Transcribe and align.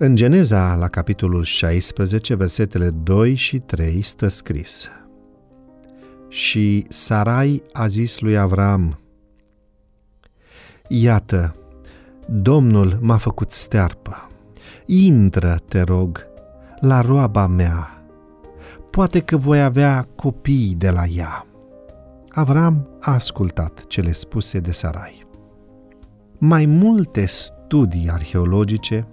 În 0.00 0.14
Geneza, 0.14 0.74
la 0.74 0.88
capitolul 0.88 1.42
16, 1.42 2.34
versetele 2.34 2.90
2 2.90 3.34
și 3.34 3.58
3, 3.58 4.02
stă 4.02 4.28
scris 4.28 4.88
Și 6.28 6.84
Sarai 6.88 7.62
a 7.72 7.86
zis 7.86 8.20
lui 8.20 8.38
Avram, 8.38 8.98
Iată, 10.88 11.54
Domnul 12.26 12.98
m-a 13.00 13.16
făcut 13.16 13.52
stearpă, 13.52 14.28
intră, 14.86 15.58
te 15.68 15.80
rog, 15.80 16.26
la 16.80 17.00
roaba 17.00 17.46
mea, 17.46 18.04
poate 18.90 19.20
că 19.20 19.36
voi 19.36 19.62
avea 19.62 20.08
copii 20.16 20.74
de 20.76 20.90
la 20.90 21.04
ea. 21.04 21.46
Avram 22.28 22.88
a 23.00 23.12
ascultat 23.12 23.86
cele 23.86 24.12
spuse 24.12 24.58
de 24.58 24.72
Sarai. 24.72 25.26
Mai 26.38 26.66
multe 26.66 27.24
studii 27.24 28.10
arheologice 28.10 29.06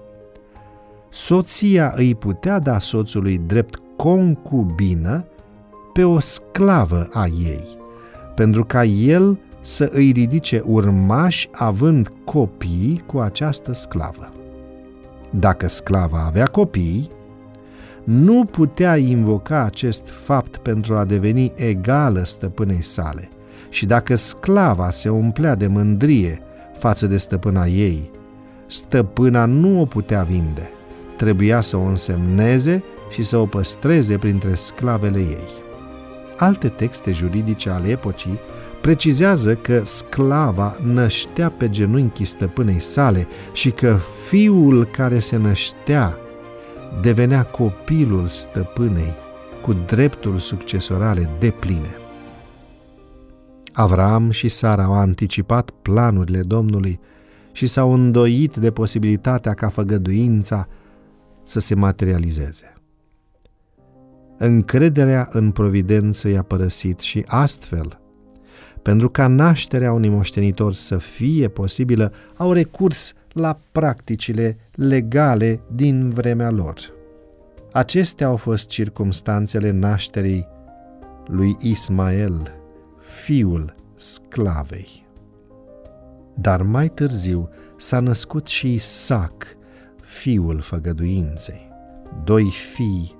soția 1.11 1.93
îi 1.97 2.15
putea 2.15 2.59
da 2.59 2.79
soțului 2.79 3.41
drept 3.47 3.83
concubină 3.97 5.25
pe 5.93 6.05
o 6.05 6.19
sclavă 6.19 7.09
a 7.13 7.27
ei, 7.27 7.67
pentru 8.35 8.65
ca 8.65 8.85
el 8.85 9.39
să 9.61 9.89
îi 9.93 10.11
ridice 10.11 10.63
urmași 10.65 11.49
având 11.53 12.13
copii 12.25 13.03
cu 13.07 13.19
această 13.19 13.73
sclavă. 13.73 14.33
Dacă 15.31 15.69
sclava 15.69 16.25
avea 16.27 16.47
copii, 16.47 17.11
nu 18.05 18.45
putea 18.45 18.97
invoca 18.97 19.63
acest 19.63 20.09
fapt 20.09 20.57
pentru 20.57 20.95
a 20.95 21.05
deveni 21.05 21.53
egală 21.55 22.25
stăpânei 22.25 22.83
sale 22.83 23.29
și 23.69 23.87
dacă 23.87 24.15
sclava 24.15 24.91
se 24.91 25.09
umplea 25.09 25.55
de 25.55 25.67
mândrie 25.67 26.43
față 26.79 27.07
de 27.07 27.17
stăpâna 27.17 27.67
ei, 27.67 28.11
stăpâna 28.67 29.45
nu 29.45 29.81
o 29.81 29.85
putea 29.85 30.23
vinde, 30.23 30.71
trebuia 31.17 31.61
să 31.61 31.77
o 31.77 31.83
însemneze 31.83 32.83
și 33.11 33.23
să 33.23 33.37
o 33.37 33.47
păstreze 33.47 34.19
printre 34.19 34.55
sclavele 34.55 35.19
ei. 35.19 35.49
Alte 36.37 36.69
texte 36.69 37.13
juridice 37.13 37.71
ale 37.71 37.89
epocii 37.89 38.39
precizează 38.81 39.55
că 39.55 39.81
sclava 39.85 40.77
năștea 40.83 41.49
pe 41.49 41.71
genunchii 41.71 42.25
stăpânei 42.25 42.81
sale 42.81 43.27
și 43.53 43.71
că 43.71 43.99
fiul 44.29 44.85
care 44.85 45.19
se 45.19 45.37
năștea 45.37 46.17
devenea 47.01 47.43
copilul 47.43 48.27
stăpânei 48.27 49.15
cu 49.63 49.73
dreptul 49.73 50.39
succesorale 50.39 51.31
de 51.39 51.51
pline. 51.51 51.97
Avram 53.73 54.31
și 54.31 54.49
Sara 54.49 54.85
au 54.85 54.93
anticipat 54.93 55.71
planurile 55.71 56.41
Domnului 56.41 57.01
și 57.53 57.67
s-au 57.67 57.93
îndoit 57.93 58.57
de 58.57 58.71
posibilitatea 58.71 59.55
ca 59.55 59.69
făgăduința 59.69 60.69
să 61.45 61.61
se 61.61 61.75
materializeze. 61.75 62.75
Încrederea 64.39 65.29
în 65.33 65.51
providență 65.51 66.29
i-a 66.29 66.43
părăsit 66.43 67.01
și 67.01 67.25
astfel, 67.27 68.01
pentru 68.83 69.09
ca 69.11 69.27
nașterea 69.27 69.93
unui 69.93 70.09
moștenitor 70.09 70.73
să 70.73 70.97
fie 70.97 71.49
posibilă, 71.49 72.13
au 72.37 72.53
recurs 72.53 73.13
la 73.33 73.59
practicile 73.73 74.57
legale 74.75 75.61
din 75.75 76.11
vremea 76.11 76.51
lor. 76.51 76.79
Acestea 77.73 78.27
au 78.27 78.37
fost 78.37 78.69
circumstanțele 78.69 79.71
nașterii 79.71 80.49
lui 81.27 81.57
Ismael, 81.61 82.53
fiul 82.99 83.75
sclavei. 83.95 85.07
Dar 86.35 86.63
mai 86.63 86.89
târziu 86.89 87.49
s-a 87.77 88.01
născut 88.01 88.47
și 88.47 88.75
Isaac, 88.75 89.57
fiul 90.03 90.61
făgăduinței, 90.61 91.71
doi 92.25 92.51
fii, 92.51 93.17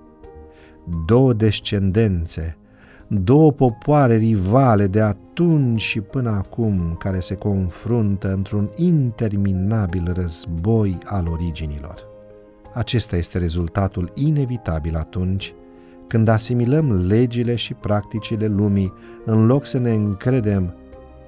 două 1.07 1.33
descendențe, 1.33 2.57
două 3.15 3.53
popoare 3.53 4.17
rivale 4.17 4.87
de 4.87 5.01
atunci 5.01 5.81
și 5.81 6.01
până 6.01 6.31
acum 6.31 6.97
care 6.99 7.21
se 7.21 7.35
confruntă 7.35 8.33
într-un 8.33 8.71
interminabil 8.77 10.13
război 10.15 10.99
al 11.05 11.27
originilor. 11.27 12.11
Acesta 12.75 13.17
este 13.17 13.39
rezultatul 13.39 14.13
inevitabil 14.15 14.97
atunci 14.97 15.55
când 16.07 16.29
asimilăm 16.29 17.07
legile 17.07 17.55
și 17.55 17.75
practicile 17.75 18.47
lumii 18.47 18.93
în 19.25 19.47
loc 19.47 19.67
să 19.67 19.79
ne 19.79 19.95
încredem 19.95 20.75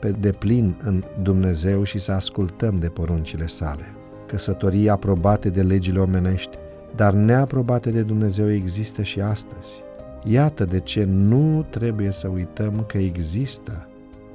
pe 0.00 0.10
deplin 0.10 0.76
în 0.82 1.02
Dumnezeu 1.22 1.82
și 1.82 1.98
să 1.98 2.12
ascultăm 2.12 2.78
de 2.78 2.88
poruncile 2.88 3.46
sale. 3.46 3.94
Căsătorii 4.26 4.88
aprobate 4.88 5.48
de 5.48 5.62
legile 5.62 5.98
omenești, 5.98 6.56
dar 6.96 7.12
neaprobate 7.12 7.90
de 7.90 8.02
Dumnezeu 8.02 8.52
există 8.52 9.02
și 9.02 9.20
astăzi. 9.20 9.82
Iată 10.26 10.64
de 10.64 10.80
ce 10.80 11.04
nu 11.04 11.66
trebuie 11.70 12.10
să 12.10 12.28
uităm 12.28 12.84
că 12.86 12.98
există 12.98 13.88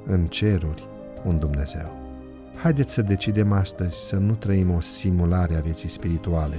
în 0.06 0.26
ceruri 0.26 0.84
un 1.24 1.38
Dumnezeu. 1.38 1.98
Haideți 2.56 2.92
să 2.92 3.02
decidem 3.02 3.52
astăzi 3.52 4.06
să 4.06 4.16
nu 4.16 4.32
trăim 4.32 4.74
o 4.74 4.80
simulare 4.80 5.56
a 5.56 5.60
vieții 5.60 5.88
spirituale, 5.88 6.56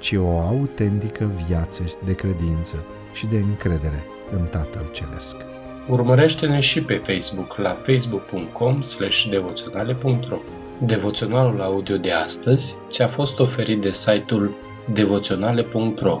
ci 0.00 0.12
o 0.12 0.38
autentică 0.38 1.30
viață 1.46 1.82
de 2.04 2.14
credință 2.14 2.76
și 3.12 3.26
de 3.26 3.36
încredere 3.36 4.04
în 4.32 4.44
Tatăl 4.50 4.84
Celesc. 4.92 5.36
Urmărește-ne 5.88 6.60
și 6.60 6.82
pe 6.82 6.94
Facebook 6.94 7.56
la 7.56 7.76
facebook.com 7.86 8.80
devoționale.ro 9.30 10.38
Devoționalul 10.78 11.60
audio 11.60 11.96
de 11.96 12.12
astăzi 12.12 12.76
ți-a 12.90 13.08
fost 13.08 13.38
oferit 13.38 13.80
de 13.80 13.92
site-ul 13.92 14.50
devoționale.ro 14.92 16.20